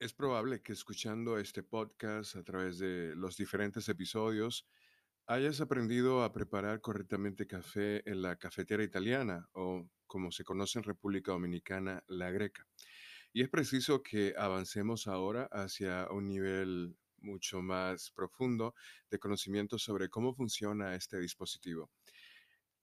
Es 0.00 0.12
probable 0.12 0.62
que 0.62 0.72
escuchando 0.72 1.38
este 1.38 1.64
podcast 1.64 2.36
a 2.36 2.44
través 2.44 2.78
de 2.78 3.16
los 3.16 3.36
diferentes 3.36 3.88
episodios 3.88 4.64
hayas 5.26 5.60
aprendido 5.60 6.22
a 6.22 6.32
preparar 6.32 6.80
correctamente 6.80 7.48
café 7.48 8.08
en 8.08 8.22
la 8.22 8.36
cafetera 8.36 8.84
italiana 8.84 9.48
o 9.54 9.88
como 10.06 10.30
se 10.30 10.44
conoce 10.44 10.78
en 10.78 10.84
República 10.84 11.32
Dominicana, 11.32 12.04
la 12.06 12.30
greca. 12.30 12.64
Y 13.32 13.42
es 13.42 13.48
preciso 13.48 14.00
que 14.00 14.34
avancemos 14.38 15.08
ahora 15.08 15.48
hacia 15.50 16.06
un 16.12 16.28
nivel 16.28 16.96
mucho 17.16 17.60
más 17.60 18.12
profundo 18.12 18.76
de 19.10 19.18
conocimiento 19.18 19.80
sobre 19.80 20.08
cómo 20.08 20.32
funciona 20.32 20.94
este 20.94 21.18
dispositivo. 21.18 21.90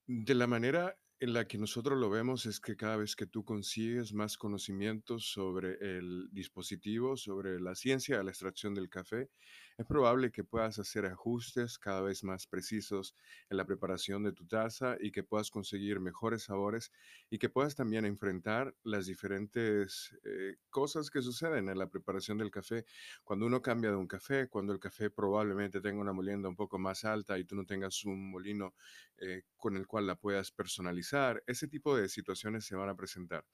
De 0.05 0.36
la 0.36 0.47
manera 0.47 0.97
en 1.20 1.34
la 1.34 1.47
que 1.47 1.57
nosotros 1.57 1.97
lo 1.97 2.09
vemos 2.09 2.45
es 2.45 2.59
que 2.59 2.75
cada 2.75 2.97
vez 2.97 3.15
que 3.15 3.25
tú 3.25 3.45
consigues 3.45 4.14
más 4.14 4.38
conocimientos 4.38 5.32
sobre 5.32 5.77
el 5.79 6.27
dispositivo, 6.32 7.15
sobre 7.15 7.59
la 7.61 7.73
ciencia 7.73 8.18
de 8.18 8.23
la 8.25 8.32
extracción 8.32 8.73
del 8.73 8.89
café, 8.89 9.29
es 9.78 9.86
probable 9.86 10.32
que 10.32 10.43
puedas 10.43 10.79
hacer 10.79 11.06
ajustes 11.06 11.78
cada 11.78 12.01
vez 12.01 12.23
más 12.23 12.47
precisos 12.47 13.15
en 13.50 13.57
la 13.57 13.65
preparación 13.65 14.23
de 14.23 14.32
tu 14.32 14.46
taza 14.46 14.97
y 15.00 15.11
que 15.11 15.23
puedas 15.23 15.51
conseguir 15.51 16.00
mejores 16.00 16.43
sabores 16.43 16.92
y 17.29 17.37
que 17.37 17.50
puedas 17.50 17.75
también 17.75 18.06
enfrentar 18.06 18.73
las 18.84 19.06
diferentes 19.06 20.18
eh, 20.23 20.56
cosas 20.70 21.09
que 21.09 21.21
suceden 21.21 21.70
en 21.70 21.78
la 21.78 21.89
preparación 21.89 22.37
del 22.37 22.51
café. 22.51 22.86
Cuando 23.23 23.45
uno 23.45 23.61
cambia 23.61 23.89
de 23.89 23.97
un 23.97 24.07
café, 24.07 24.47
cuando 24.47 24.71
el 24.71 24.79
café 24.79 25.09
probablemente 25.09 25.82
tenga 25.82 26.01
una 26.01 26.14
molienda 26.14 26.47
un 26.47 26.56
poco 26.56 26.79
más 26.79 27.04
alta 27.04 27.37
y 27.37 27.43
tú 27.43 27.56
no 27.56 27.65
tengas 27.65 28.06
un 28.06 28.32
molino 28.32 28.75
eh, 29.18 29.43
con 29.57 29.75
el 29.75 29.87
cual 29.87 30.07
la 30.07 30.15
puedas 30.15 30.51
personalizar, 30.51 31.04
ese 31.47 31.68
tipo 31.68 31.95
de 31.95 32.09
situaciones 32.09 32.66
se 32.66 32.75
van 32.75 32.89
a 32.89 32.95
presentar. 32.95 33.45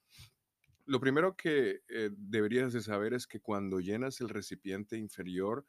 Lo 0.86 1.00
primero 1.00 1.36
que 1.36 1.82
eh, 1.88 2.10
deberías 2.12 2.74
de 2.74 2.82
saber 2.82 3.14
es 3.14 3.28
que 3.28 3.40
cuando 3.40 3.80
llenas 3.80 4.20
el 4.22 4.30
recipiente 4.30 4.98
inferior 4.98 5.66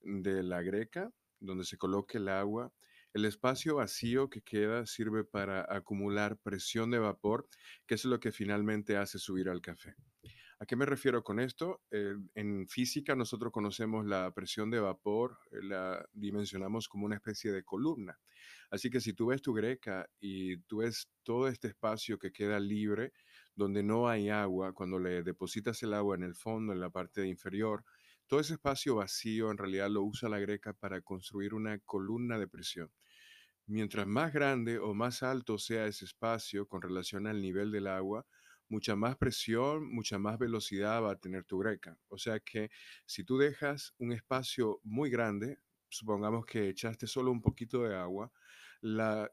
de 0.00 0.42
la 0.42 0.62
greca, 0.62 1.12
donde 1.40 1.64
se 1.64 1.76
coloque 1.76 2.18
el 2.18 2.28
agua, 2.28 2.72
el 3.12 3.24
espacio 3.24 3.76
vacío 3.76 4.28
que 4.28 4.42
queda 4.42 4.86
sirve 4.86 5.24
para 5.24 5.66
acumular 5.68 6.36
presión 6.38 6.90
de 6.90 6.98
vapor, 6.98 7.48
que 7.86 7.94
es 7.94 8.04
lo 8.04 8.18
que 8.18 8.32
finalmente 8.32 8.96
hace 8.96 9.18
subir 9.18 9.48
al 9.48 9.60
café. 9.60 9.94
¿A 10.60 10.66
qué 10.66 10.76
me 10.76 10.86
refiero 10.86 11.22
con 11.24 11.40
esto? 11.40 11.82
Eh, 11.90 12.14
en 12.34 12.68
física 12.68 13.16
nosotros 13.16 13.52
conocemos 13.52 14.06
la 14.06 14.32
presión 14.32 14.70
de 14.70 14.78
vapor, 14.80 15.38
eh, 15.50 15.58
la 15.62 16.08
dimensionamos 16.12 16.88
como 16.88 17.06
una 17.06 17.16
especie 17.16 17.52
de 17.52 17.64
columna. 17.64 18.18
Así 18.70 18.88
que 18.88 19.00
si 19.00 19.12
tú 19.14 19.26
ves 19.26 19.42
tu 19.42 19.52
greca 19.52 20.08
y 20.20 20.58
tú 20.58 20.78
ves 20.78 21.08
todo 21.22 21.48
este 21.48 21.68
espacio 21.68 22.18
que 22.18 22.32
queda 22.32 22.60
libre, 22.60 23.12
donde 23.54 23.82
no 23.82 24.08
hay 24.08 24.30
agua, 24.30 24.72
cuando 24.72 24.98
le 24.98 25.22
depositas 25.22 25.82
el 25.82 25.94
agua 25.94 26.16
en 26.16 26.22
el 26.22 26.34
fondo, 26.34 26.72
en 26.72 26.80
la 26.80 26.90
parte 26.90 27.26
inferior, 27.26 27.84
todo 28.26 28.40
ese 28.40 28.54
espacio 28.54 28.96
vacío 28.96 29.50
en 29.50 29.58
realidad 29.58 29.90
lo 29.90 30.02
usa 30.02 30.28
la 30.28 30.38
greca 30.38 30.72
para 30.72 31.00
construir 31.02 31.52
una 31.54 31.78
columna 31.80 32.38
de 32.38 32.48
presión. 32.48 32.90
Mientras 33.66 34.06
más 34.06 34.32
grande 34.32 34.78
o 34.78 34.94
más 34.94 35.22
alto 35.22 35.58
sea 35.58 35.86
ese 35.86 36.04
espacio 36.04 36.66
con 36.66 36.82
relación 36.82 37.26
al 37.26 37.40
nivel 37.40 37.70
del 37.70 37.86
agua, 37.86 38.26
mucha 38.68 38.96
más 38.96 39.16
presión, 39.16 39.88
mucha 39.92 40.18
más 40.18 40.38
velocidad 40.38 41.02
va 41.02 41.12
a 41.12 41.20
tener 41.20 41.44
tu 41.44 41.58
greca. 41.58 41.98
O 42.08 42.18
sea 42.18 42.40
que 42.40 42.70
si 43.06 43.24
tú 43.24 43.38
dejas 43.38 43.94
un 43.98 44.12
espacio 44.12 44.80
muy 44.82 45.10
grande, 45.10 45.58
supongamos 45.88 46.44
que 46.46 46.68
echaste 46.68 47.06
solo 47.06 47.30
un 47.30 47.40
poquito 47.42 47.82
de 47.82 47.96
agua, 47.96 48.32
la 48.80 49.30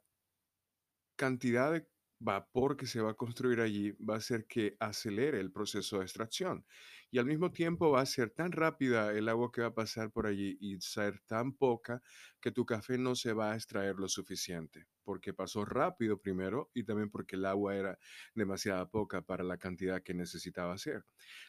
cantidad 1.15 1.71
de 1.71 1.87
vapor 2.19 2.77
que 2.77 2.85
se 2.87 3.02
va 3.02 3.11
a 3.11 3.15
construir 3.15 3.59
allí 3.59 3.91
va 3.91 4.15
a 4.15 4.17
hacer 4.17 4.45
que 4.45 4.75
acelere 4.79 5.39
el 5.39 5.52
proceso 5.52 5.97
de 5.97 6.03
extracción. 6.03 6.65
Y 7.12 7.20
al 7.20 7.26
mismo 7.26 7.52
tiempo 7.52 7.92
va 7.92 8.02
a 8.02 8.06
ser 8.06 8.30
tan 8.30 8.52
rápida 8.52 9.12
el 9.12 9.28
agua 9.28 9.52
que 9.52 9.62
va 9.62 9.67
a 9.67 9.73
pasar 9.73 10.12
por 10.12 10.28
allí 10.28 10.58
y 10.62 10.80
ser 10.80 11.20
tan 11.28 11.54
poca 11.54 12.02
que 12.40 12.52
tu 12.52 12.66
café 12.66 12.98
no 12.98 13.16
se 13.16 13.34
va 13.34 13.52
a 13.52 13.56
extraer 13.56 13.98
lo 13.98 14.08
suficiente 14.08 14.88
porque 15.04 15.33
pasó 15.33 15.66
rápido 15.66 16.17
primero 16.17 16.70
y 16.73 16.83
también 16.83 17.10
porque 17.10 17.36
el 17.36 17.45
agua 17.45 17.76
era 17.76 18.00
demasiado 18.36 18.89
poca 18.89 19.21
para 19.21 19.44
la 19.44 19.58
cantidad 19.58 20.02
que 20.02 20.14
necesitaba 20.14 20.73
hacer. 20.73 21.04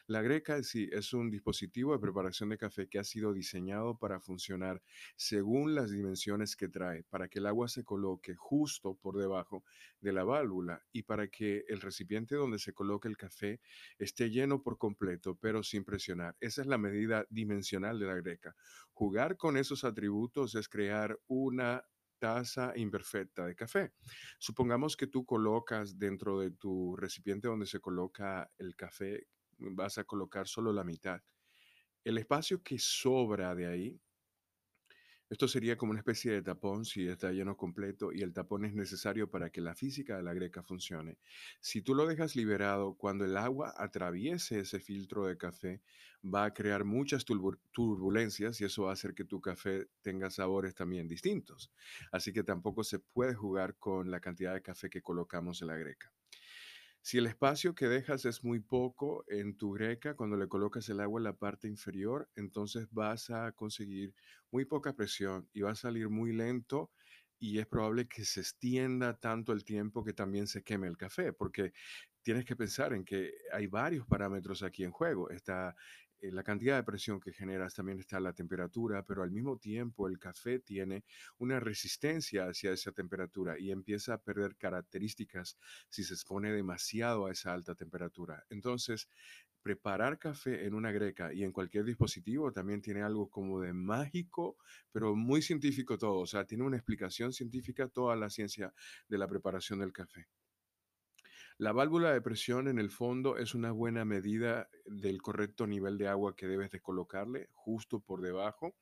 La 0.07 0.21
greca 0.21 0.61
sí 0.63 0.89
es 0.91 1.13
un 1.13 1.29
dispositivo 1.29 1.93
de 1.93 1.99
preparación 1.99 2.49
de 2.49 2.57
café 2.57 2.87
que 2.87 2.99
ha 2.99 3.03
sido 3.03 3.33
diseñado 3.33 3.97
para 3.97 4.19
funcionar 4.19 4.81
según 5.15 5.75
las 5.75 5.91
dimensiones 5.91 6.55
que 6.55 6.67
trae, 6.67 7.03
para 7.03 7.27
que 7.27 7.39
el 7.39 7.45
agua 7.45 7.67
se 7.67 7.83
coloque 7.83 8.35
justo 8.35 8.95
por 8.95 9.17
debajo 9.17 9.63
de 10.01 10.13
la 10.13 10.23
válvula 10.23 10.83
y 10.91 11.03
para 11.03 11.27
que 11.27 11.63
el 11.67 11.81
recipiente 11.81 12.35
donde 12.35 12.59
se 12.59 12.73
coloque 12.73 13.07
el 13.07 13.17
café 13.17 13.61
esté 13.97 14.29
lleno 14.29 14.61
por 14.61 14.77
completo, 14.77 15.35
pero 15.35 15.52
sin 15.61 15.83
presionar. 15.83 16.35
Esa 16.39 16.61
es 16.61 16.67
la 16.67 16.77
medida 16.77 17.27
dimensional 17.29 17.99
de 17.99 18.07
la 18.07 18.15
greca. 18.15 18.55
Jugar 18.93 19.37
con 19.37 19.57
esos 19.57 19.83
atributos 19.83 20.55
es 20.55 20.67
crear 20.67 21.19
una 21.27 21.83
taza 22.17 22.71
imperfecta 22.77 23.45
de 23.45 23.53
café. 23.53 23.91
Supongamos 24.39 24.95
que 24.95 25.07
tú 25.07 25.25
colocas 25.25 25.99
dentro 25.99 26.39
de 26.39 26.51
tu 26.51 26.95
recipiente 26.95 27.49
donde 27.49 27.65
se 27.65 27.81
coloca 27.81 28.49
el 28.57 28.75
café, 28.77 29.27
vas 29.57 29.97
a 29.97 30.05
colocar 30.05 30.47
solo 30.47 30.71
la 30.71 30.85
mitad. 30.85 31.21
El 32.03 32.17
espacio 32.17 32.63
que 32.63 32.79
sobra 32.79 33.53
de 33.55 33.67
ahí 33.67 34.01
esto 35.33 35.47
sería 35.47 35.77
como 35.77 35.89
una 35.89 35.99
especie 35.99 36.31
de 36.31 36.43
tapón 36.43 36.85
si 36.85 37.07
está 37.07 37.31
lleno 37.31 37.57
completo 37.57 38.13
y 38.13 38.21
el 38.21 38.33
tapón 38.33 38.65
es 38.65 38.75
necesario 38.75 39.31
para 39.31 39.49
que 39.49 39.61
la 39.61 39.73
física 39.73 40.15
de 40.15 40.21
la 40.21 40.31
greca 40.35 40.61
funcione. 40.61 41.17
Si 41.59 41.81
tú 41.81 41.95
lo 41.95 42.05
dejas 42.05 42.35
liberado, 42.35 42.93
cuando 42.93 43.25
el 43.25 43.35
agua 43.35 43.73
atraviese 43.75 44.59
ese 44.59 44.79
filtro 44.79 45.25
de 45.25 45.35
café, 45.35 45.81
va 46.23 46.45
a 46.45 46.53
crear 46.53 46.85
muchas 46.85 47.25
turbulencias 47.25 48.61
y 48.61 48.65
eso 48.65 48.83
va 48.83 48.91
a 48.91 48.93
hacer 48.93 49.15
que 49.15 49.25
tu 49.25 49.41
café 49.41 49.87
tenga 50.03 50.29
sabores 50.29 50.75
también 50.75 51.07
distintos. 51.07 51.71
Así 52.11 52.31
que 52.31 52.43
tampoco 52.43 52.83
se 52.83 52.99
puede 52.99 53.33
jugar 53.33 53.75
con 53.77 54.11
la 54.11 54.19
cantidad 54.19 54.53
de 54.53 54.61
café 54.61 54.87
que 54.87 55.01
colocamos 55.01 55.63
en 55.63 55.69
la 55.69 55.77
greca. 55.77 56.13
Si 57.05 57.17
el 57.17 57.25
espacio 57.25 57.75
que 57.75 57.89
dejas 57.89 58.23
es 58.23 58.45
muy 58.45 58.61
poco 58.61 59.25
en 59.27 59.57
tu 59.57 59.73
greca, 59.73 60.15
cuando 60.15 60.37
le 60.37 60.47
colocas 60.47 60.87
el 60.87 61.01
agua 61.01 61.19
en 61.19 61.25
la 61.25 61.35
parte 61.35 61.67
inferior, 61.67 62.29
entonces 62.33 62.87
vas 62.91 63.29
a 63.29 63.51
conseguir 63.51 64.15
muy 64.51 64.63
poca 64.63 64.93
presión 64.93 65.49
y 65.51 65.59
va 65.61 65.71
a 65.71 65.75
salir 65.75 66.07
muy 66.07 66.31
lento 66.31 66.91
y 67.37 67.59
es 67.59 67.67
probable 67.67 68.07
que 68.07 68.23
se 68.23 68.39
extienda 68.39 69.19
tanto 69.19 69.51
el 69.51 69.65
tiempo 69.65 70.05
que 70.05 70.13
también 70.13 70.47
se 70.47 70.63
queme 70.63 70.87
el 70.87 70.95
café, 70.95 71.33
porque 71.33 71.73
tienes 72.21 72.45
que 72.45 72.55
pensar 72.55 72.93
en 72.93 73.03
que 73.03 73.33
hay 73.51 73.67
varios 73.67 74.07
parámetros 74.07 74.63
aquí 74.63 74.85
en 74.85 74.91
juego. 74.91 75.29
Está 75.29 75.75
la 76.31 76.43
cantidad 76.43 76.77
de 76.77 76.83
presión 76.83 77.19
que 77.19 77.33
generas, 77.33 77.73
también 77.73 77.99
está 77.99 78.19
la 78.19 78.33
temperatura, 78.33 79.03
pero 79.05 79.23
al 79.23 79.31
mismo 79.31 79.57
tiempo 79.57 80.07
el 80.07 80.19
café 80.19 80.59
tiene 80.59 81.03
una 81.37 81.59
resistencia 81.59 82.47
hacia 82.47 82.71
esa 82.71 82.91
temperatura 82.91 83.59
y 83.59 83.71
empieza 83.71 84.13
a 84.13 84.17
perder 84.17 84.55
características 84.55 85.57
si 85.89 86.03
se 86.03 86.13
expone 86.13 86.51
demasiado 86.51 87.25
a 87.25 87.31
esa 87.31 87.53
alta 87.53 87.75
temperatura. 87.75 88.45
Entonces, 88.49 89.09
preparar 89.63 90.19
café 90.19 90.65
en 90.65 90.73
una 90.73 90.91
greca 90.91 91.33
y 91.33 91.43
en 91.43 91.51
cualquier 91.51 91.85
dispositivo 91.85 92.51
también 92.51 92.81
tiene 92.81 93.01
algo 93.01 93.29
como 93.29 93.61
de 93.61 93.73
mágico, 93.73 94.57
pero 94.91 95.15
muy 95.15 95.41
científico 95.41 95.97
todo. 95.97 96.19
O 96.19 96.27
sea, 96.27 96.45
tiene 96.45 96.63
una 96.63 96.77
explicación 96.77 97.33
científica 97.33 97.87
toda 97.87 98.15
la 98.15 98.29
ciencia 98.29 98.73
de 99.07 99.17
la 99.17 99.27
preparación 99.27 99.79
del 99.79 99.93
café. 99.93 100.27
La 101.57 101.71
válvula 101.71 102.11
de 102.11 102.21
presión 102.21 102.67
en 102.67 102.79
el 102.79 102.89
fondo 102.89 103.37
es 103.37 103.53
una 103.53 103.71
buena 103.71 104.05
medida 104.05 104.69
del 104.85 105.21
correcto 105.21 105.67
nivel 105.67 105.97
de 105.97 106.07
agua 106.07 106.35
que 106.35 106.47
debes 106.47 106.71
de 106.71 106.81
colocarle 106.81 107.49
justo 107.53 107.99
por 107.99 108.21
debajo. 108.21 108.75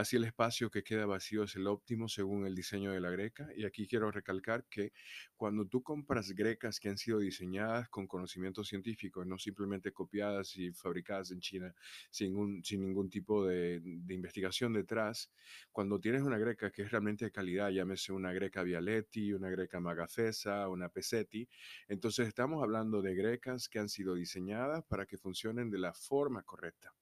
Así 0.00 0.16
el 0.16 0.24
espacio 0.24 0.70
que 0.70 0.82
queda 0.82 1.04
vacío 1.04 1.42
es 1.42 1.56
el 1.56 1.66
óptimo 1.66 2.08
según 2.08 2.46
el 2.46 2.54
diseño 2.54 2.90
de 2.90 3.00
la 3.00 3.10
greca. 3.10 3.50
Y 3.54 3.66
aquí 3.66 3.86
quiero 3.86 4.10
recalcar 4.10 4.64
que 4.64 4.94
cuando 5.36 5.66
tú 5.66 5.82
compras 5.82 6.32
grecas 6.32 6.80
que 6.80 6.88
han 6.88 6.96
sido 6.96 7.18
diseñadas 7.18 7.90
con 7.90 8.06
conocimiento 8.06 8.64
científico, 8.64 9.26
no 9.26 9.36
simplemente 9.36 9.92
copiadas 9.92 10.56
y 10.56 10.72
fabricadas 10.72 11.32
en 11.32 11.40
China 11.40 11.74
sin, 12.08 12.64
sin 12.64 12.80
ningún 12.80 13.10
tipo 13.10 13.44
de, 13.44 13.80
de, 13.80 14.14
investigación 14.14 14.72
detrás, 14.72 15.30
cuando 15.70 16.00
tienes 16.00 16.22
una 16.22 16.38
greca 16.38 16.70
que 16.70 16.80
es 16.80 16.90
realmente 16.90 17.26
de 17.26 17.30
calidad, 17.30 17.68
llámese 17.68 18.14
una 18.14 18.32
greca 18.32 18.62
Vialetti, 18.62 19.34
una 19.34 19.50
greca 19.50 19.80
Magafesa, 19.80 20.66
una 20.70 20.88
Pesetti, 20.88 21.46
entonces 21.88 22.26
estamos 22.26 22.62
hablando 22.62 23.02
de 23.02 23.14
grecas 23.14 23.68
que 23.68 23.78
han 23.78 23.90
sido 23.90 24.14
diseñadas 24.14 24.82
para 24.84 25.04
que 25.04 25.18
funcionen 25.18 25.68
de 25.68 25.78
la 25.78 25.92
forma 25.92 26.42
correcta. 26.42 26.94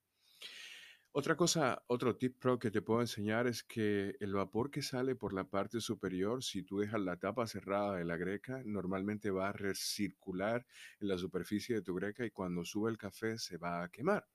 Otra 1.13 1.37
cosa, 1.37 1.83
otro 1.89 2.17
tip 2.17 2.39
pro 2.39 2.59
que 2.59 2.71
te 2.71 2.81
puedo 2.83 3.01
enseñar 3.01 3.47
es 3.47 3.63
que 3.65 4.17
el 4.21 4.33
vapor 4.35 4.71
que 4.71 4.83
sale 4.83 5.17
por 5.17 5.33
la 5.35 5.45
parte 5.51 5.81
superior, 5.81 6.43
si 6.45 6.63
tú 6.63 6.79
dejas 6.79 7.01
la 7.01 7.19
tapa 7.19 7.47
cerrada 7.47 7.97
de 7.97 8.05
la 8.05 8.17
greca, 8.17 8.63
normalmente 8.65 9.31
va 9.31 9.49
a 9.49 9.53
recircular 9.53 10.67
en 11.01 11.09
la 11.09 11.19
superficie 11.19 11.75
de 11.77 11.83
tu 11.83 11.95
greca 11.95 12.25
y 12.25 12.31
cuando 12.31 12.65
sube 12.65 12.91
el 12.91 12.99
café 12.99 13.39
se 13.39 13.57
va 13.59 13.83
a 13.83 13.89
quemar. 13.91 14.29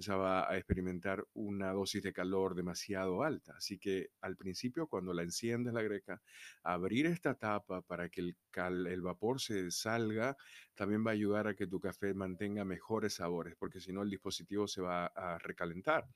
Empezaba 0.00 0.50
a 0.50 0.56
experimentar 0.56 1.26
una 1.34 1.72
dosis 1.72 2.02
de 2.02 2.12
calor 2.12 2.54
demasiado 2.54 3.22
alta. 3.22 3.54
Así 3.56 3.78
que 3.78 4.08
al 4.20 4.36
principio, 4.36 4.86
cuando 4.88 5.12
la 5.12 5.22
enciendes 5.22 5.74
la 5.74 5.82
greca, 5.82 6.22
abrir 6.62 7.06
esta 7.06 7.34
tapa 7.34 7.82
para 7.82 8.08
que 8.08 8.20
el, 8.22 8.36
cal- 8.50 8.86
el 8.86 9.02
vapor 9.02 9.40
se 9.40 9.70
salga, 9.70 10.36
también 10.74 11.04
va 11.06 11.10
a 11.10 11.14
ayudar 11.14 11.46
a 11.48 11.54
que 11.54 11.66
tu 11.66 11.80
café 11.80 12.14
mantenga 12.14 12.64
mejores 12.64 13.14
sabores, 13.14 13.54
porque 13.58 13.80
si 13.80 13.92
no 13.92 14.02
el 14.02 14.10
dispositivo 14.10 14.66
se 14.66 14.80
va 14.80 15.06
a 15.06 15.38
recalentar. 15.38 16.08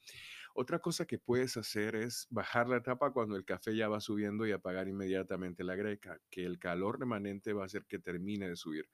Otra 0.55 0.79
cosa 0.81 1.07
que 1.07 1.19
puedes 1.19 1.57
hacer 1.57 1.97
es 1.97 2.27
bajar 2.31 2.69
la 2.69 2.83
tapa 2.83 3.13
cuando 3.13 3.37
el 3.37 3.45
café 3.45 3.75
ya 3.77 3.89
va 3.89 4.01
subiendo 4.01 4.47
y 4.47 4.53
apagar 4.53 4.89
inmediatamente 4.89 5.65
la 5.65 5.77
greca, 5.77 6.21
que 6.31 6.45
el 6.45 6.59
calor 6.59 7.01
remanente 7.01 7.53
va 7.53 7.63
a 7.63 7.67
hacer 7.67 7.87
que 7.87 7.99
termine 7.99 8.49
de 8.49 8.57
subir. 8.57 8.89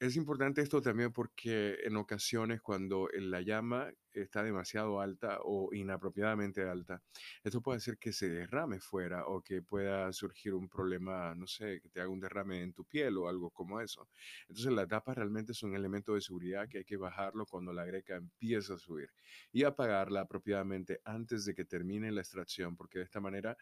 Es 0.00 0.16
importante 0.16 0.60
esto 0.60 0.82
también 0.82 1.12
porque 1.12 1.78
en 1.84 1.96
ocasiones 1.96 2.60
cuando 2.60 3.08
la 3.12 3.42
llama 3.42 3.92
está 4.12 4.42
demasiado 4.42 5.00
alta 5.00 5.38
o 5.42 5.72
inapropiadamente 5.72 6.62
alta, 6.68 7.00
esto 7.44 7.62
puede 7.62 7.76
hacer 7.76 7.96
que 7.96 8.12
se 8.12 8.28
derrame 8.28 8.80
fuera 8.80 9.26
o 9.26 9.40
que 9.40 9.62
pueda 9.62 10.12
surgir 10.12 10.54
un 10.54 10.68
problema, 10.68 11.32
no 11.36 11.46
sé, 11.46 11.80
que 11.80 11.88
te 11.90 12.00
haga 12.00 12.10
un 12.10 12.18
derrame 12.18 12.62
en 12.62 12.72
tu 12.72 12.84
piel 12.86 13.18
o 13.18 13.28
algo 13.28 13.50
como 13.52 13.80
eso. 13.80 14.08
Entonces 14.48 14.72
la 14.72 14.88
tapa 14.88 15.14
realmente 15.14 15.52
es 15.52 15.62
un 15.62 15.76
elemento 15.76 16.14
de 16.14 16.22
seguridad 16.22 16.68
que 16.68 16.78
hay 16.78 16.84
que 16.84 16.96
bajarlo 16.96 17.46
cuando 17.46 17.72
la 17.72 17.84
greca 17.84 18.16
empieza 18.16 18.74
a 18.74 18.78
subir 18.78 19.10
y 19.52 19.62
apagarla 19.62 20.22
apropiadamente 20.22 21.00
antes 21.04 21.44
de 21.44 21.54
que 21.54 21.64
termine 21.64 22.10
la 22.10 22.20
extracción, 22.20 22.76
porque 22.76 22.98
de 22.98 23.04
esta 23.04 23.20
manera 23.20 23.56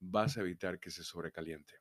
vas 0.00 0.36
a 0.36 0.42
evitar 0.42 0.78
que 0.78 0.90
se 0.90 1.04
sobrecaliente. 1.04 1.74